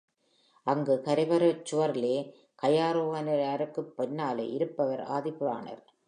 [0.63, 2.33] அங்கு கருவறைச் சுவரிலே
[2.61, 5.83] காயாரோகனருக்குப் பின்னாலே இருப்பவர் ஆதிபுராணர்.